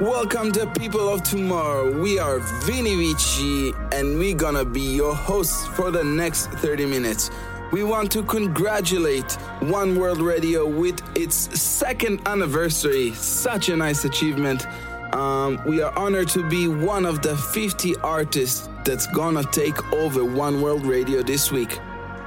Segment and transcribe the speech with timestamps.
[0.00, 2.00] Welcome to People of Tomorrow.
[2.00, 7.32] We are Vini Vici and we're gonna be your hosts for the next 30 minutes.
[7.72, 13.12] We want to congratulate One World Radio with its second anniversary.
[13.14, 14.68] Such a nice achievement.
[15.16, 20.24] Um, we are honored to be one of the 50 artists that's gonna take over
[20.24, 21.80] One World Radio this week.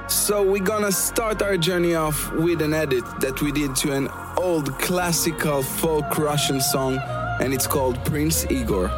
[0.08, 4.10] So we're gonna start our journey off with an edit that we did to an
[4.36, 7.00] old classical folk Russian song,
[7.40, 8.88] and it's called Prince Igor.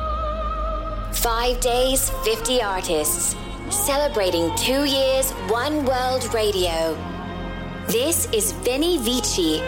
[1.12, 3.36] Five days, 50 artists
[3.70, 6.96] celebrating two years, one world radio.
[7.88, 9.60] This is Vini Vici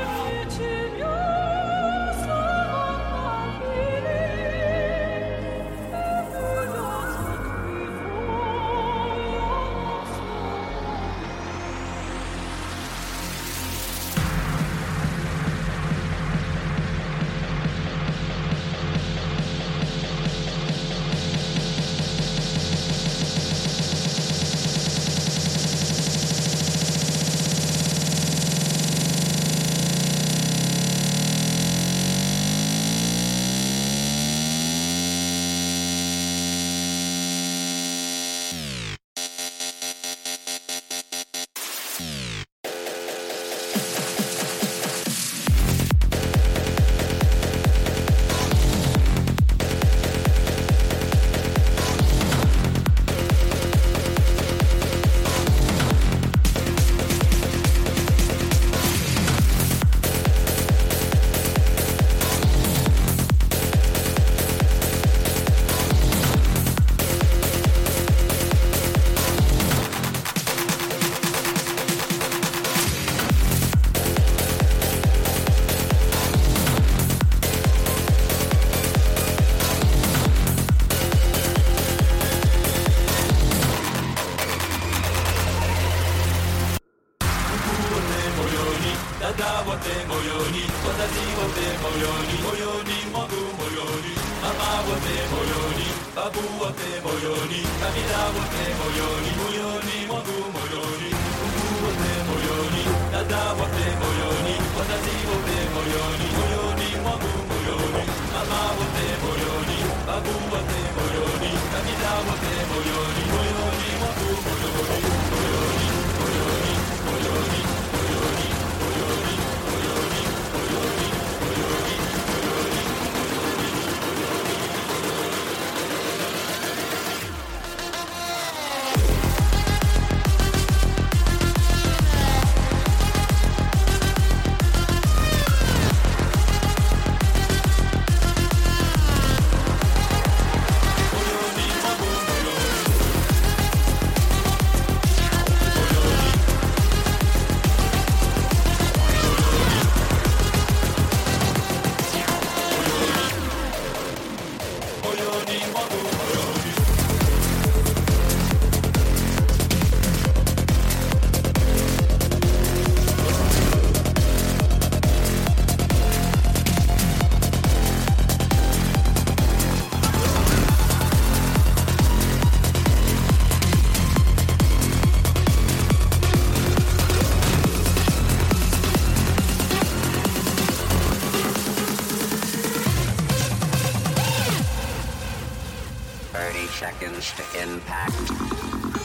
[186.37, 188.96] 30 seconds to impact.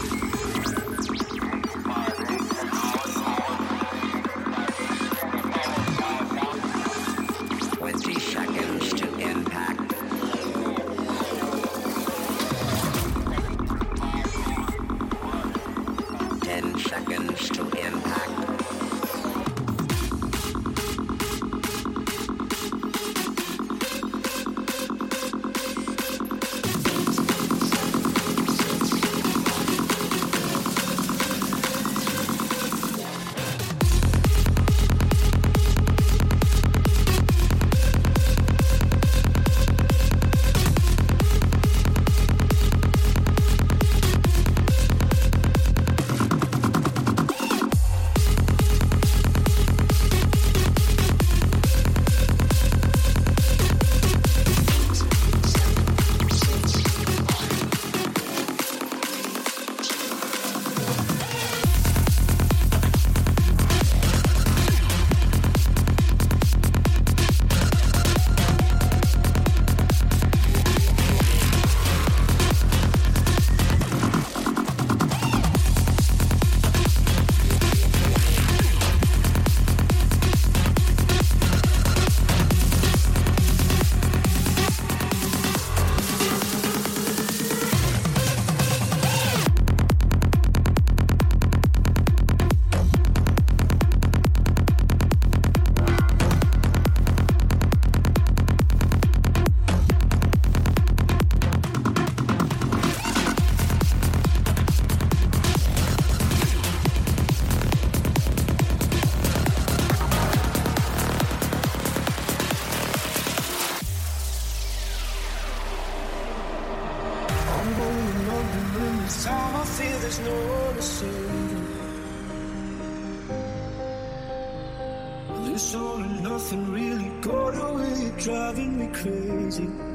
[128.23, 129.91] driving me crazy.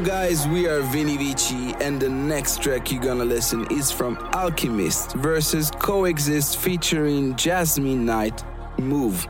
[0.00, 5.12] Guys, we are Vini Vici, and the next track you're gonna listen is from Alchemist
[5.14, 8.44] versus Coexist featuring Jasmine Knight
[8.78, 9.26] Move.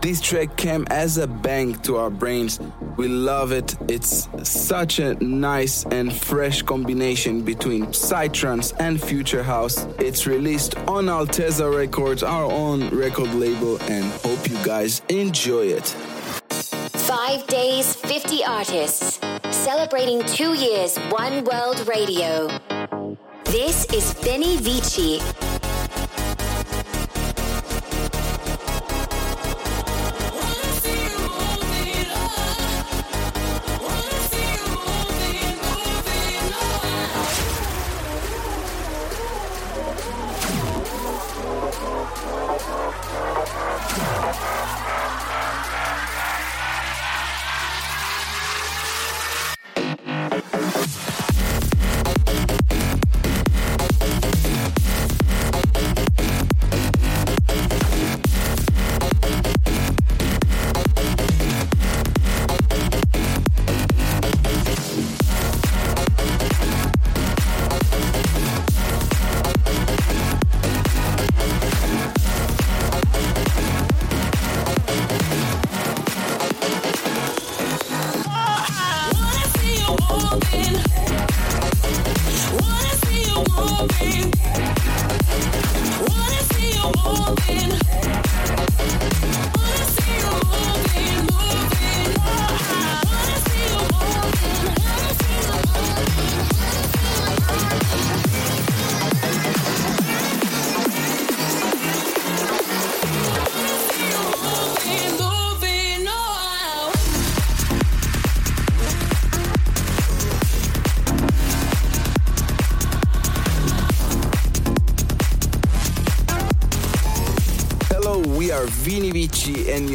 [0.00, 2.60] This track came as a bang to our brains.
[2.96, 3.76] We love it.
[3.88, 9.86] It's such a nice and fresh combination between Psytrance and Future House.
[9.98, 15.86] It's released on Alteza Records, our own record label, and hope you guys enjoy it.
[17.10, 19.20] Five days, 50 artists
[19.64, 22.48] celebrating two years One World Radio.
[23.44, 25.20] This is Vini Vici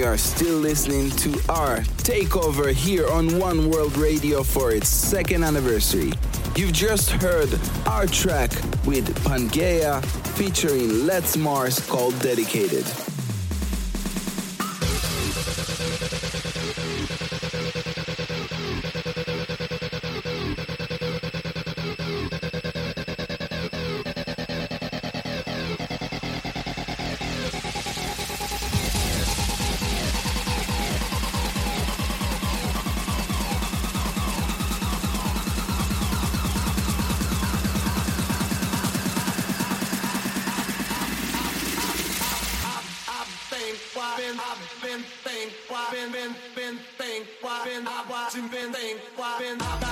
[0.05, 6.11] are still listening to our takeover here on One World Radio for its second anniversary.
[6.55, 7.49] You've just heard
[7.87, 8.51] our track
[8.85, 10.05] with Pangea
[10.37, 12.85] featuring Let's Mars called Dedicated.
[48.71, 48.97] been
[49.39, 49.84] been,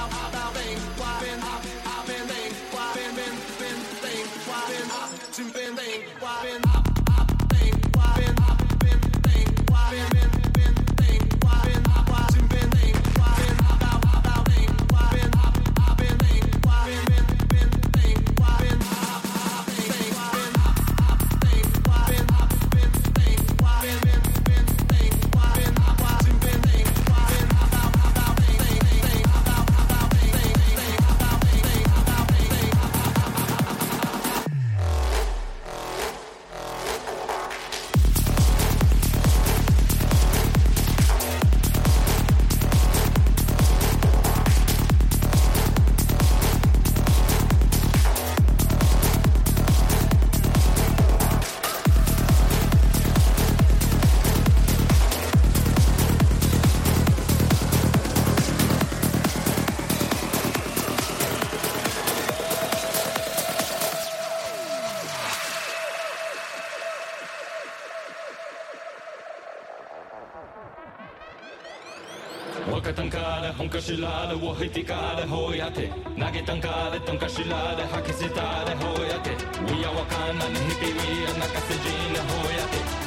[73.83, 79.31] しらでを引きかでほやて投げたんかでとんかしらで吐き捨てたでほやて
[79.67, 83.02] We are わかんない日々 We are 泣かせじなほやて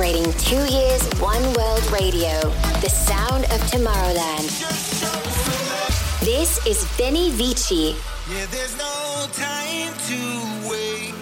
[0.00, 2.40] celebrating two years One World Radio,
[2.80, 4.48] the sound of Tomorrowland.
[6.20, 7.94] This is Vini Vici.
[8.32, 11.14] Yeah, there's no time to wait.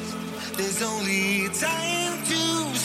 [0.56, 2.77] There's only time to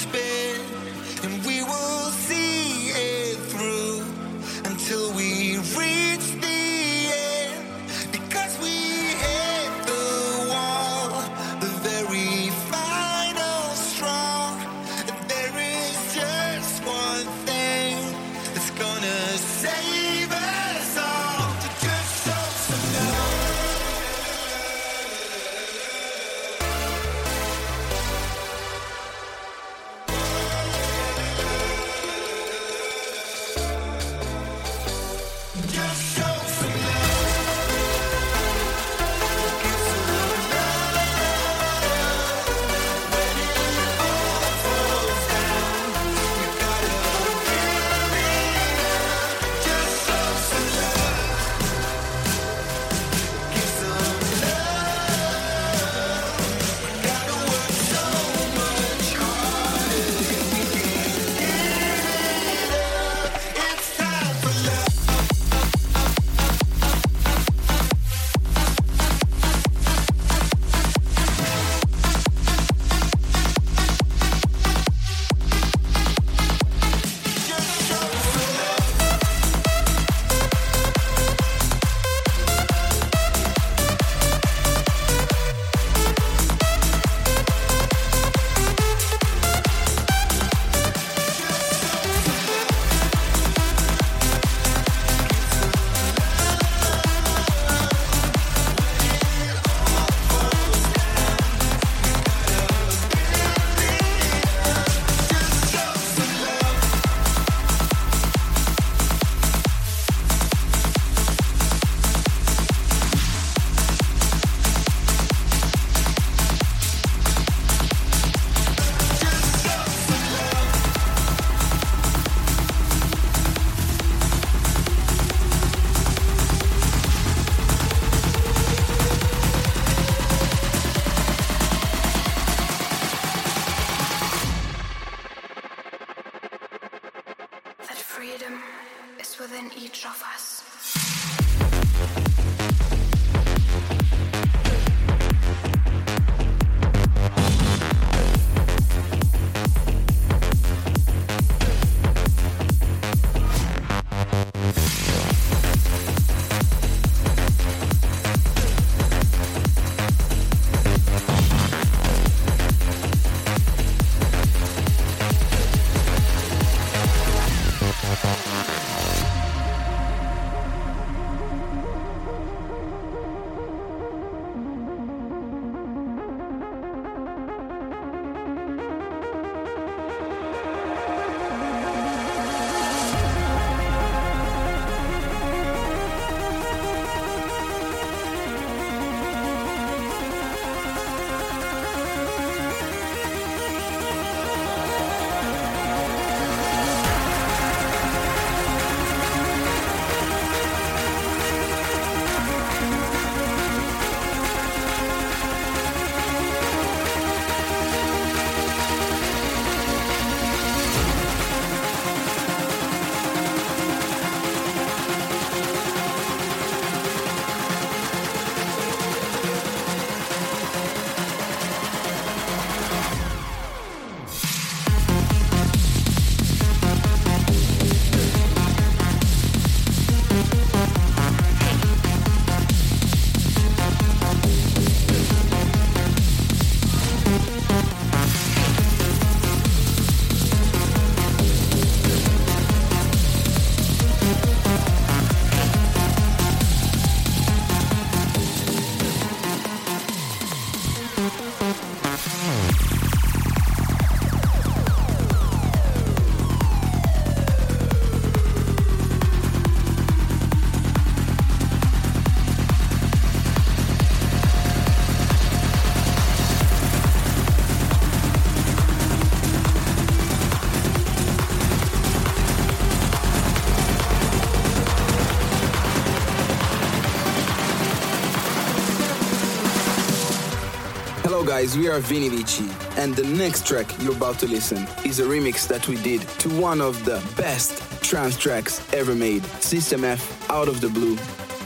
[281.45, 285.23] Guys, we are Vini Vici, and the next track you're about to listen is a
[285.23, 290.49] remix that we did to one of the best trance tracks ever made, System F,
[290.49, 291.17] Out of the Blue,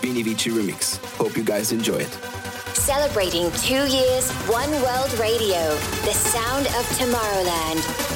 [0.02, 0.98] Vini Vici remix.
[1.18, 2.10] Hope you guys enjoy it.
[2.74, 8.07] Celebrating two years, One World Radio, the sound of Tomorrowland.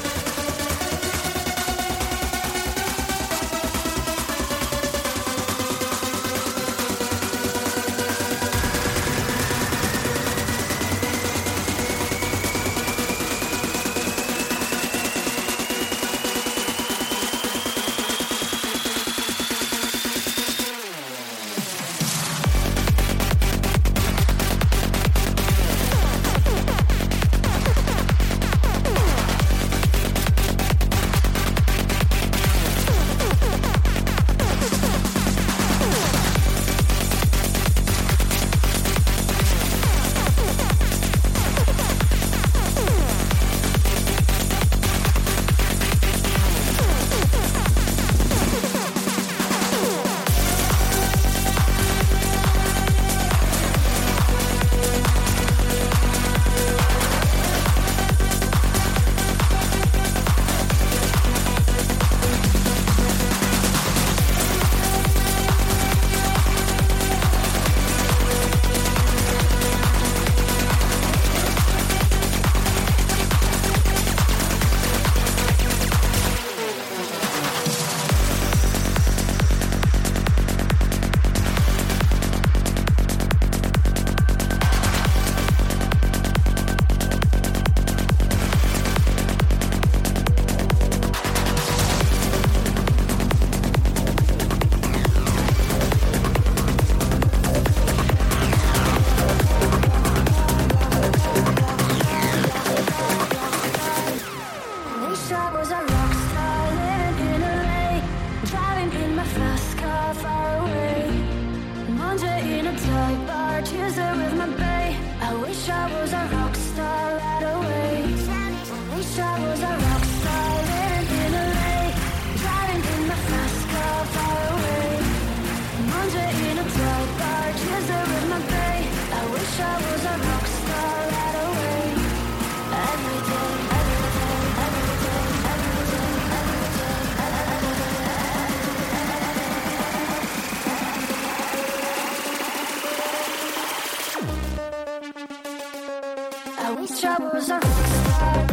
[146.64, 148.51] And we troubles are rock.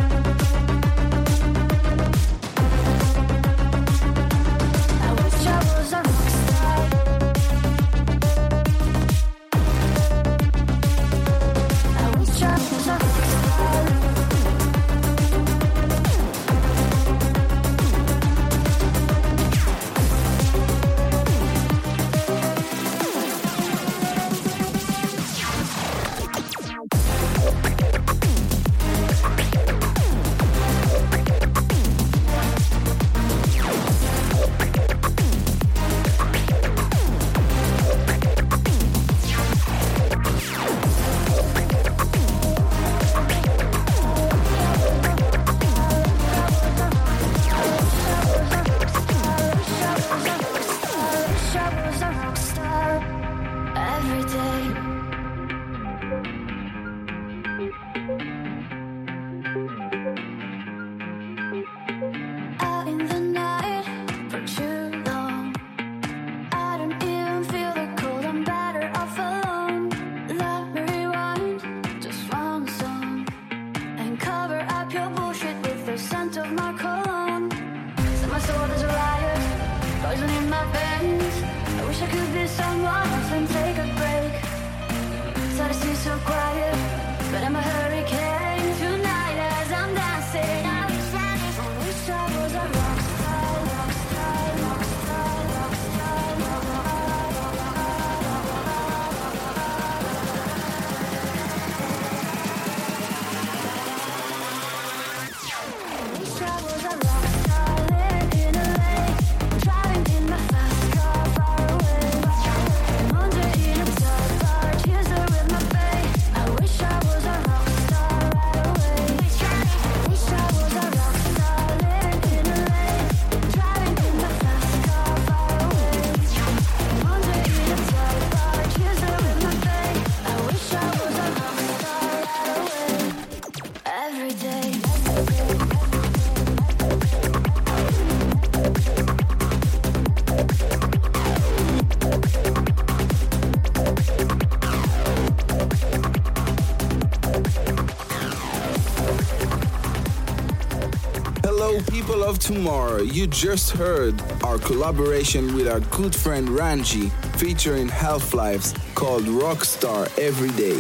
[153.19, 160.51] You just heard our collaboration with our good friend Ranji featuring Halflives called Rockstar Every
[160.51, 160.79] Day.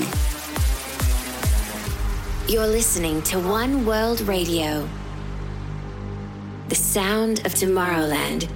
[2.46, 4.88] You're listening to One World Radio,
[6.68, 8.48] the sound of Tomorrowland.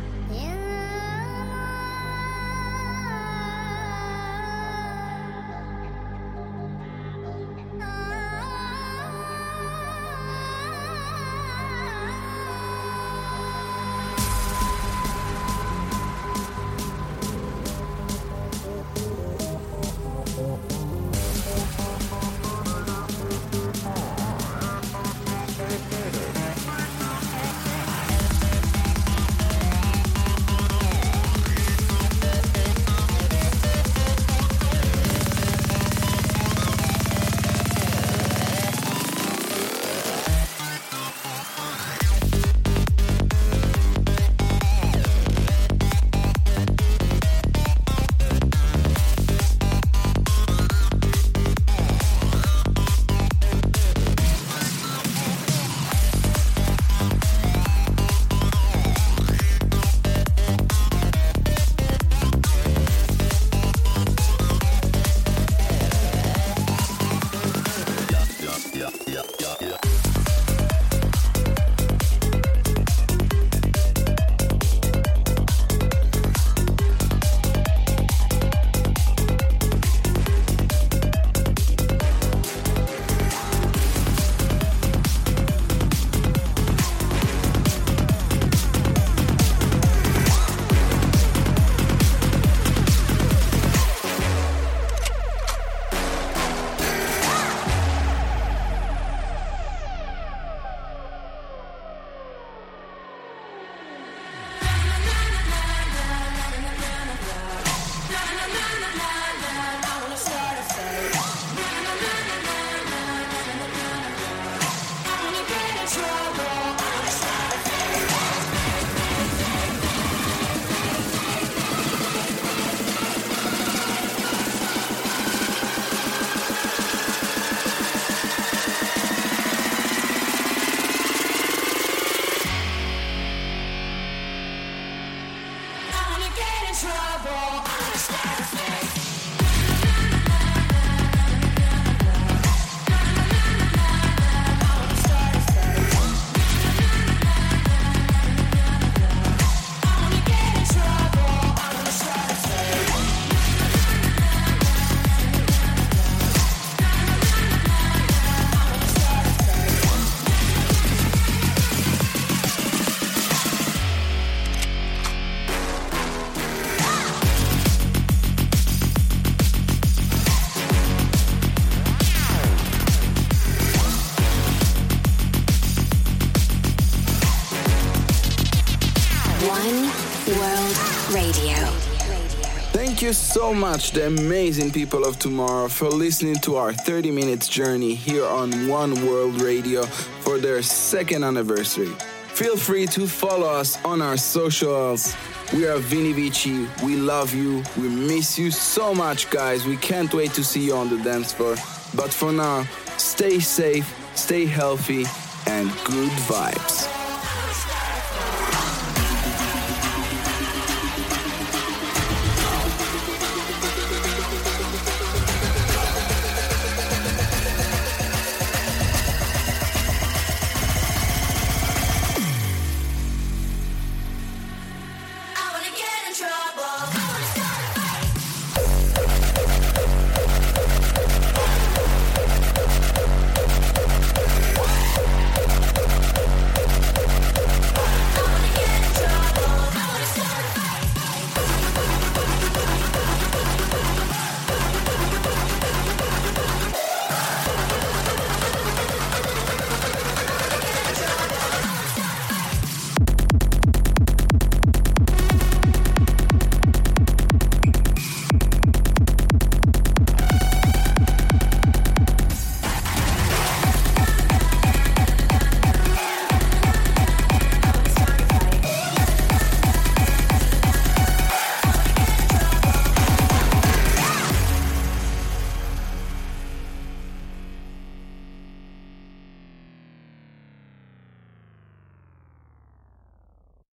[183.03, 187.95] You so much, the amazing people of tomorrow, for listening to our 30 minutes journey
[187.95, 189.83] here on One World Radio
[190.21, 191.93] for their second anniversary.
[192.29, 195.17] Feel free to follow us on our socials.
[195.53, 196.69] We are Vini Vici.
[196.85, 197.65] We love you.
[197.77, 199.67] We miss you so much, guys.
[199.67, 201.57] We can't wait to see you on the dance floor.
[201.97, 202.65] But for now,
[202.99, 205.07] stay safe, stay healthy,
[205.47, 207.02] and good vibes.